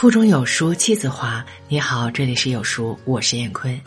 [0.00, 1.44] 腹中有书气自华。
[1.66, 3.80] 你好，这里是有书，我是燕坤。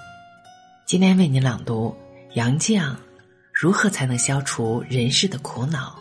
[0.85, 1.95] 今天为您朗读
[2.33, 2.93] 杨绛：
[3.53, 5.97] 如何才能消除人世的苦恼？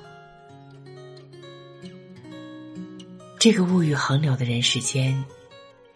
[3.38, 5.24] 这个物欲横流的人世间，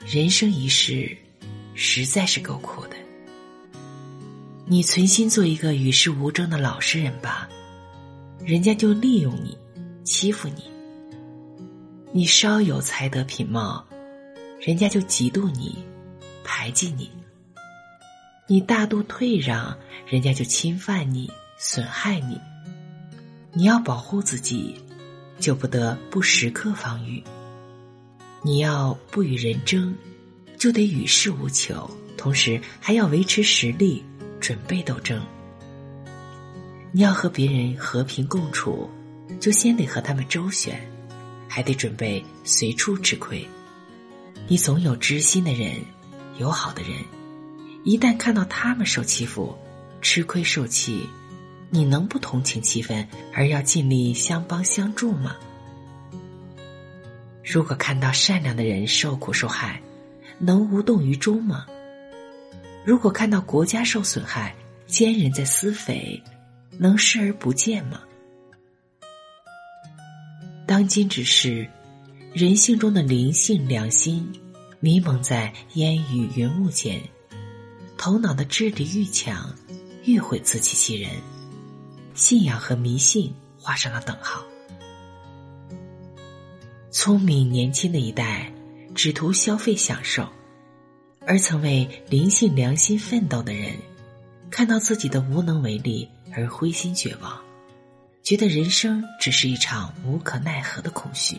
[0.06, 1.10] 人生一世，
[1.74, 2.94] 实在是够苦的。
[4.64, 7.48] 你存心做一个与世无争的老实人吧，
[8.44, 9.58] 人家就利用你，
[10.04, 10.62] 欺负你；
[12.12, 13.84] 你稍有才德品貌。
[14.60, 15.84] 人家就嫉妒你，
[16.42, 17.06] 排挤你；
[18.46, 19.76] 你大度退让，
[20.06, 22.40] 人家就侵犯你，损害你。
[23.52, 24.74] 你要保护自己，
[25.38, 27.22] 就不得不时刻防御；
[28.42, 29.94] 你要不与人争，
[30.56, 34.02] 就得与世无求，同时还要维持实力，
[34.40, 35.22] 准备斗争。
[36.90, 38.88] 你要和别人和平共处，
[39.40, 40.80] 就先得和他们周旋，
[41.48, 43.46] 还得准备随处吃亏。
[44.46, 45.80] 你总有知心的人，
[46.38, 46.92] 友好的人，
[47.82, 49.56] 一旦看到他们受欺负、
[50.02, 51.08] 吃亏受气，
[51.70, 55.36] 你能不同情气愤而要尽力相帮相助吗？
[57.42, 59.80] 如果看到善良的人受苦受害，
[60.38, 61.64] 能无动于衷吗？
[62.84, 64.54] 如果看到国家受损害、
[64.86, 66.22] 奸人在私匪，
[66.78, 68.02] 能视而不见吗？
[70.66, 71.66] 当今之事。
[72.34, 74.28] 人性中的灵性、良心，
[74.80, 76.98] 迷蒙在烟雨云雾间；
[77.96, 79.54] 头脑的智力愈强，
[80.04, 81.12] 愈会自欺欺人。
[82.12, 84.44] 信仰和迷信画上了等号。
[86.90, 88.52] 聪明年轻的一代
[88.96, 90.28] 只图消费享受，
[91.24, 93.76] 而曾为灵性、良心奋斗的人，
[94.50, 97.40] 看到自己的无能为力而灰心绝望，
[98.24, 101.36] 觉得人生只是一场无可奈何的空虚。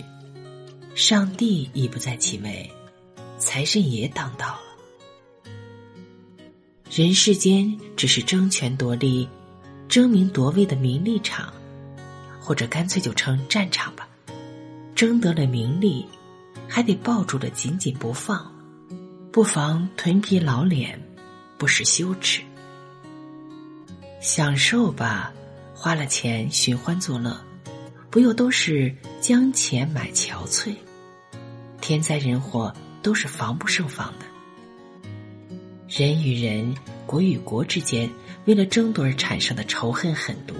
[0.95, 2.71] 上帝已不在其位，
[3.37, 5.51] 财神爷当道了。
[6.89, 9.27] 人世间只是争权夺利、
[9.89, 11.53] 争名夺位的名利场，
[12.39, 14.07] 或者干脆就称战场吧。
[14.95, 16.05] 争得了名利，
[16.65, 18.49] 还得抱住了紧紧不放，
[19.33, 20.97] 不妨屯皮老脸，
[21.57, 22.41] 不失羞耻。
[24.21, 25.33] 享受吧，
[25.73, 27.37] 花了钱寻欢作乐，
[28.09, 30.73] 不又都是将钱买憔悴？
[31.87, 32.73] 天灾人祸
[33.03, 34.25] 都是防不胜防的，
[35.87, 36.73] 人与人、
[37.05, 38.09] 国与国之间
[38.45, 40.55] 为了争夺而产生的仇恨狠毒，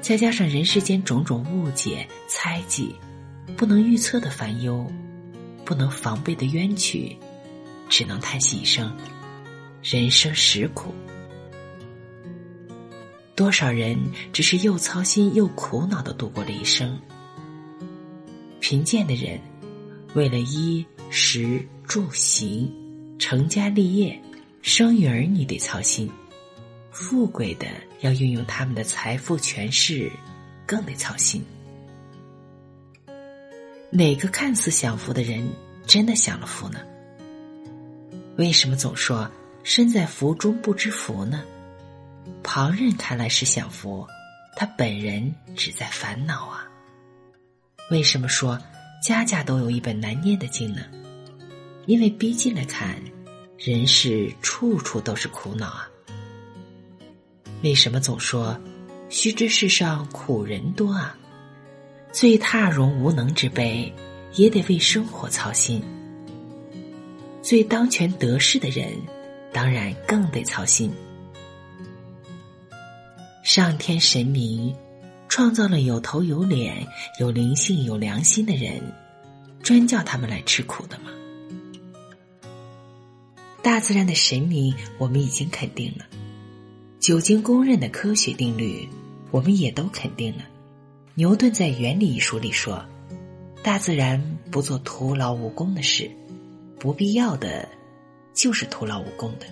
[0.00, 2.96] 再加上人世间种种误解、猜忌，
[3.58, 4.90] 不能预测的烦忧，
[5.66, 7.14] 不能防备的冤屈，
[7.90, 8.96] 只能叹息一声：
[9.82, 10.94] 人生实苦。
[13.34, 13.98] 多少人
[14.32, 16.98] 只是又操心又苦恼的度过了一生，
[18.60, 19.38] 贫贱的人。
[20.16, 22.72] 为了衣食住行、
[23.18, 24.18] 成家立业、
[24.62, 26.08] 生育儿你得操心；
[26.90, 27.66] 富贵的
[28.00, 30.10] 要运用他们的财富权势，
[30.66, 31.44] 更得操心。
[33.90, 35.46] 哪个看似享福的人
[35.86, 36.80] 真的享了福呢？
[38.38, 39.30] 为什么总说
[39.64, 41.44] 身在福中不知福呢？
[42.42, 44.06] 旁人看来是享福，
[44.56, 46.66] 他本人只在烦恼啊。
[47.90, 48.58] 为什么说？
[49.06, 50.82] 家家都有一本难念的经呢，
[51.86, 53.00] 因为逼近来看，
[53.56, 55.88] 人世处处都是苦恼啊。
[57.62, 58.60] 为什么总说
[59.08, 61.16] 须知世上苦人多啊？
[62.10, 63.94] 最踏荣无能之辈，
[64.34, 65.80] 也得为生活操心；
[67.40, 68.92] 最当权得势的人，
[69.52, 70.92] 当然更得操心。
[73.44, 74.74] 上天神明。
[75.36, 76.88] 创造了有头有脸、
[77.20, 78.80] 有灵性、有良心的人，
[79.62, 81.10] 专叫他们来吃苦的吗？
[83.62, 86.06] 大自然的神明，我们已经肯定了；
[86.98, 88.88] 久经公认的科学定律，
[89.30, 90.44] 我们也都肯定了。
[91.16, 92.82] 牛顿在《原理》一书里说
[93.62, 96.10] ：“大自然不做徒劳无功的事，
[96.80, 97.68] 不必要的，
[98.32, 99.44] 就是徒劳无功的。”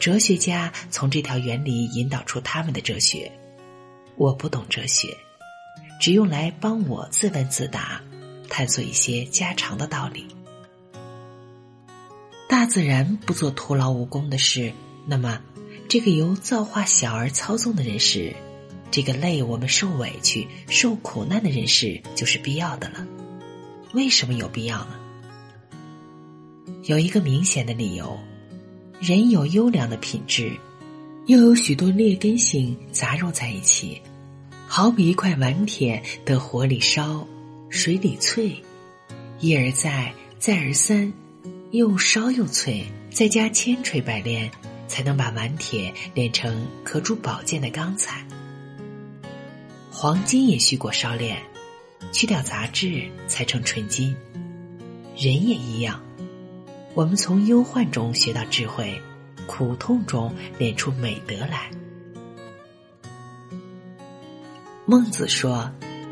[0.00, 3.30] 哲学家从这条原理引导出他们的哲学。
[4.16, 5.16] 我不懂哲学，
[6.00, 8.00] 只用来帮我自问自答，
[8.48, 10.26] 探索一些家常的道理。
[12.48, 14.72] 大自然不做徒劳无功的事，
[15.06, 15.40] 那么
[15.88, 18.34] 这个由造化小儿操纵的人事，
[18.90, 23.04] 这个累我们受委屈、受苦难的人事，就是必要的了。
[23.92, 24.94] 为什么有必要呢？
[26.84, 28.18] 有一个明显的理由：
[29.00, 30.56] 人有优良的品质。
[31.26, 33.98] 又有许多劣根性杂糅在一起，
[34.66, 37.26] 好比一块顽铁得火里烧，
[37.70, 38.54] 水里淬，
[39.40, 41.10] 一而再，再而三，
[41.70, 44.50] 又烧又淬，再加千锤百炼，
[44.86, 48.22] 才能把顽铁炼成可铸宝剑的钢材。
[49.90, 51.42] 黄金也需过烧炼，
[52.12, 54.14] 去掉杂质，才成纯金。
[55.16, 56.02] 人也一样，
[56.92, 59.00] 我们从忧患中学到智慧，
[59.46, 61.70] 苦痛中练出美德来。
[64.86, 65.70] 孟子说：“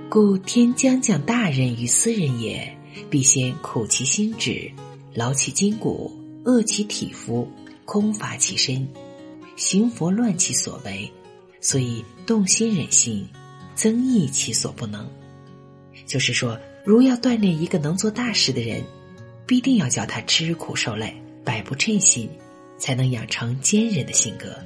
[0.09, 2.77] 故天将降大任于斯人也，
[3.11, 4.71] 必先苦其心志，
[5.15, 6.11] 劳其筋骨，
[6.45, 7.51] 饿其体肤，
[7.85, 8.89] 空乏其身，
[9.57, 11.11] 行拂乱其所为，
[11.61, 13.29] 所以动心忍性，
[13.75, 15.09] 增益其所不能。”
[16.07, 16.59] 就是说。
[16.85, 18.83] 如要锻炼一个能做大事的人，
[19.47, 21.15] 必定要叫他吃苦受累、
[21.45, 22.29] 百不称心，
[22.83, 24.59] 才能养成坚韧的性格。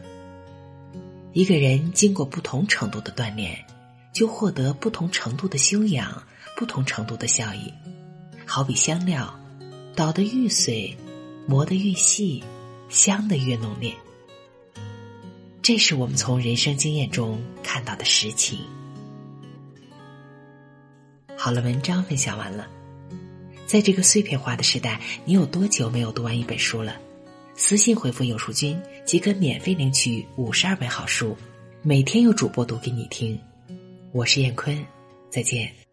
[1.34, 3.62] 一个人经过不同程度的锻炼，
[4.10, 6.22] 就获得不同程度的修养、
[6.56, 7.70] 不同程度的效益。
[8.46, 9.38] 好比香料，
[9.94, 10.96] 捣得愈碎，
[11.46, 12.42] 磨得愈细，
[12.88, 13.92] 香得越浓烈。
[15.60, 18.60] 这是我们从人生经验中看到的实情。
[21.36, 22.66] 好了，文章分享完了。
[23.66, 26.96] 在这个碎片化的时代，你有多久没有读完一本书了？
[27.58, 31.34] 私信回复“有书君”即可免费领取五十二本好书，
[31.80, 33.38] 每天有主播读给你听。
[34.12, 34.78] 我是燕坤，
[35.30, 35.85] 再见。